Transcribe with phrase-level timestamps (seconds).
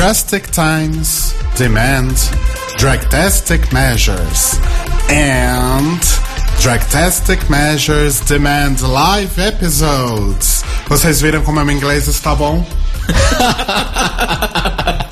[0.00, 2.14] Drastic times demand
[2.78, 4.58] drastic measures.
[5.10, 6.00] And
[6.62, 10.64] drastic measures demand live episodes.
[10.88, 12.66] Vocês viram como meu inglês está bom?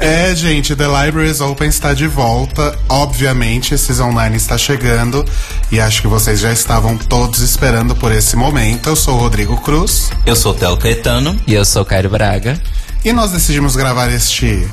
[0.00, 2.76] É, gente, The Libraries Open está de volta.
[2.88, 5.24] Obviamente, Season 9 está chegando
[5.70, 8.88] e acho que vocês já estavam todos esperando por esse momento.
[8.88, 10.10] Eu sou o Rodrigo Cruz.
[10.26, 11.40] Eu sou o Telo Caetano.
[11.46, 12.60] E eu sou o Cairo Braga.
[13.04, 14.68] E nós decidimos gravar este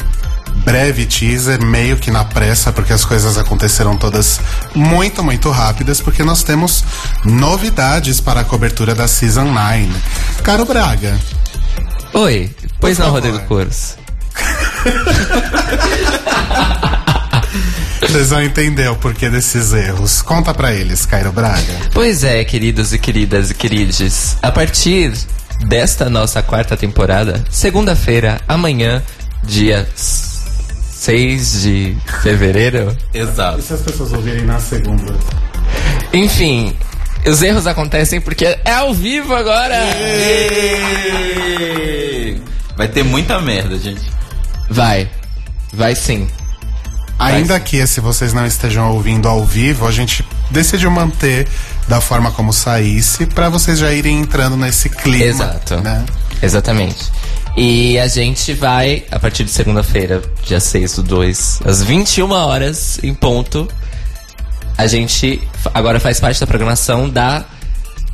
[0.63, 4.39] breve teaser, meio que na pressa, porque as coisas aconteceram todas
[4.75, 6.83] muito, muito rápidas, porque nós temos
[7.25, 9.89] novidades para a cobertura da Season 9.
[10.43, 11.19] Caro Braga.
[12.13, 13.97] Oi, pois não, Rodrigo Cruz.
[17.99, 20.21] Vocês vão entender o porquê desses erros.
[20.21, 21.89] Conta para eles, Cairo Braga.
[21.93, 24.37] Pois é, queridos e queridas e querides.
[24.41, 25.13] A partir
[25.65, 29.03] desta nossa quarta temporada, segunda-feira, amanhã,
[29.43, 32.95] dia 6 de fevereiro.
[33.13, 33.59] Exato.
[33.59, 35.15] E se as pessoas ouvirem na segunda?
[36.13, 36.75] Enfim,
[37.25, 39.75] os erros acontecem porque é ao vivo agora!
[42.75, 44.01] Vai ter muita merda, gente.
[44.69, 45.09] Vai,
[45.73, 46.27] vai sim.
[47.19, 51.47] Ainda que se vocês não estejam ouvindo ao vivo, a gente decidiu manter
[51.89, 55.25] da forma como saísse para vocês já irem entrando nesse clima.
[55.25, 55.77] Exato.
[55.77, 56.05] Né?
[56.41, 57.11] Exatamente.
[57.57, 62.99] E a gente vai, a partir de segunda-feira, dia 6 do 2, às 21 horas
[63.01, 63.67] em ponto.
[64.77, 65.41] A gente
[65.73, 67.43] agora faz parte da programação da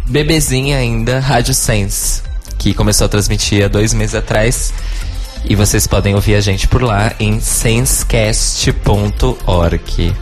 [0.08, 2.22] bebezinha ainda, Rádio Sense,
[2.58, 4.74] que começou a transmitir há dois meses atrás.
[5.44, 10.16] E vocês podem ouvir a gente por lá em sensecast.org.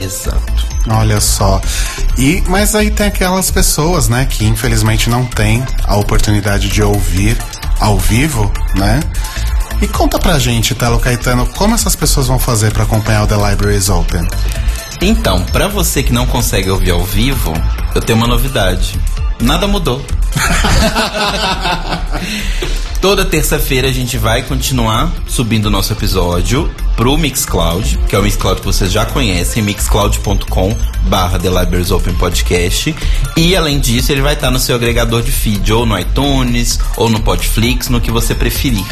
[0.00, 0.77] Exato.
[0.90, 1.60] Olha só.
[2.16, 7.36] E mas aí tem aquelas pessoas, né, que infelizmente não têm a oportunidade de ouvir
[7.78, 9.00] ao vivo, né?
[9.80, 13.36] E conta pra gente, Telo Caetano, como essas pessoas vão fazer para acompanhar o The
[13.36, 14.26] Libraries Open?
[15.00, 17.54] Então, para você que não consegue ouvir ao vivo,
[17.94, 18.98] eu tenho uma novidade.
[19.40, 20.04] Nada mudou.
[23.00, 26.68] Toda terça-feira a gente vai continuar subindo o nosso episódio
[26.98, 32.12] pro Mixcloud, que é o Mixcloud que vocês já conhecem, mixcloud.com barra The Libraries Open
[32.14, 32.92] Podcast.
[33.36, 37.08] E além disso, ele vai estar no seu agregador de feed, ou no iTunes, ou
[37.08, 38.84] no Podflix, no que você preferir.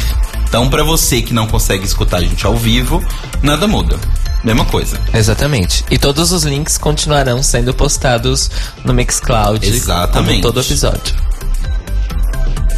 [0.47, 3.03] Então, para você que não consegue escutar a gente ao vivo,
[3.43, 3.99] nada muda.
[4.41, 4.97] Mesma coisa.
[5.13, 5.83] Exatamente.
[5.91, 8.49] E todos os links continuarão sendo postados
[8.85, 9.67] no Mixcloud.
[9.67, 10.43] Exatamente.
[10.43, 11.13] Como todo episódio.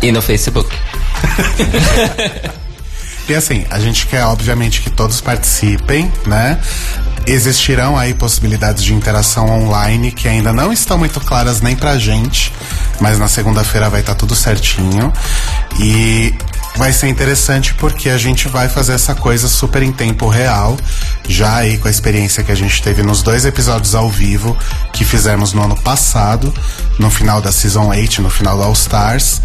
[0.02, 0.76] E no Facebook.
[3.30, 6.60] E assim, a gente quer obviamente que todos participem, né?
[7.28, 12.52] Existirão aí possibilidades de interação online que ainda não estão muito claras nem pra gente,
[13.00, 15.14] mas na segunda-feira vai estar tá tudo certinho.
[15.80, 16.34] E
[16.76, 20.76] vai ser interessante porque a gente vai fazer essa coisa super em tempo real,
[21.30, 24.58] já aí com a experiência que a gente teve nos dois episódios ao vivo
[24.92, 26.52] que fizemos no ano passado,
[26.98, 29.40] no final da Season 8, no final do All Stars.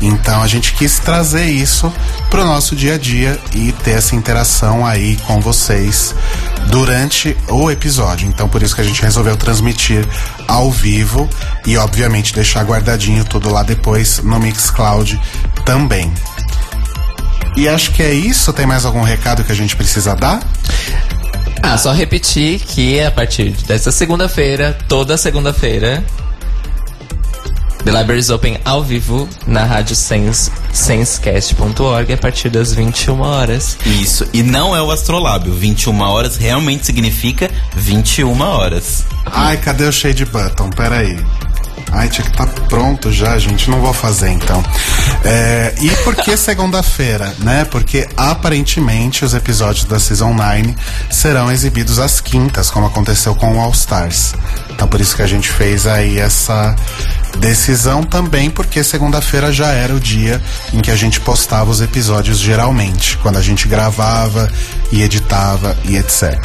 [0.00, 1.92] Então a gente quis trazer isso
[2.28, 6.12] pro nosso dia a dia e ter essa interação aí com vocês
[6.66, 8.26] durante o episódio.
[8.26, 10.06] Então por isso que a gente resolveu transmitir
[10.48, 11.28] ao vivo
[11.64, 15.20] e obviamente deixar guardadinho tudo lá depois no Mixcloud
[15.64, 16.12] também.
[17.56, 18.52] E acho que é isso.
[18.52, 20.40] Tem mais algum recado que a gente precisa dar?
[21.62, 26.04] Ah, só repetir que a partir dessa segunda-feira, toda segunda-feira,
[27.84, 33.78] The Libraries Open ao vivo na rádio Sense, sensecast.org a partir das 21 horas.
[33.86, 35.52] Isso, e não é o astrolábio.
[35.54, 39.06] 21 horas realmente significa 21 horas.
[39.24, 40.70] Ai, cadê o shade button?
[40.70, 41.18] Peraí.
[41.92, 43.70] Ai, tinha que estar tá pronto já, gente.
[43.70, 44.62] Não vou fazer então.
[45.24, 47.64] É, e por que segunda-feira, né?
[47.64, 50.74] Porque aparentemente os episódios da Season 9
[51.10, 54.34] serão exibidos às quintas, como aconteceu com o All Stars.
[54.70, 56.76] Então por isso que a gente fez aí essa
[57.36, 60.42] decisão também, porque segunda-feira já era o dia
[60.72, 64.50] em que a gente postava os episódios geralmente, quando a gente gravava
[64.90, 66.38] e editava e etc.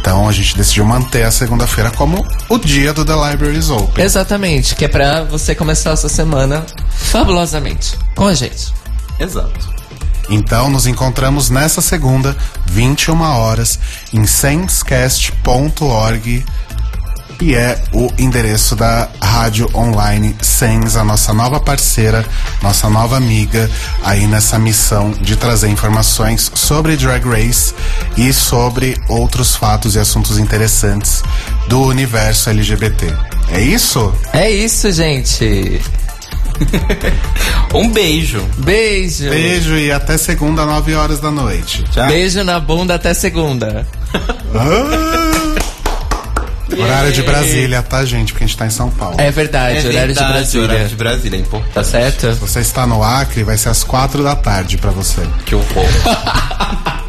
[0.00, 4.04] Então a gente decidiu manter a segunda-feira como o dia do The Libraries Open.
[4.04, 8.74] Exatamente, que é pra você começar essa semana fabulosamente com a gente.
[9.18, 9.74] Exato.
[10.28, 13.78] Então nos encontramos nessa segunda, 21 horas,
[14.12, 16.44] em sensecast.org
[17.40, 22.24] e é o endereço da rádio online Sens, a nossa nova parceira,
[22.62, 23.70] nossa nova amiga,
[24.02, 27.74] aí nessa missão de trazer informações sobre Drag Race
[28.16, 31.22] e sobre outros fatos e assuntos interessantes
[31.68, 33.12] do universo LGBT.
[33.50, 34.12] É isso?
[34.32, 35.80] É isso, gente.
[37.74, 38.42] um beijo.
[38.58, 39.28] Beijo.
[39.28, 41.84] Beijo e até segunda, 9 horas da noite.
[41.90, 42.06] Tchau.
[42.06, 43.86] Beijo na bunda até segunda.
[46.72, 46.82] Ah!
[46.82, 48.32] Horário de Brasília, tá, gente?
[48.32, 49.16] Porque a gente tá em São Paulo.
[49.18, 50.66] É verdade, É horário de verdade, Brasília.
[50.68, 51.72] Horário de Brasília, é importante.
[51.72, 52.32] Tá certo?
[52.32, 55.22] Se você está no Acre, vai ser às quatro da tarde pra você.
[55.44, 55.84] Que horror.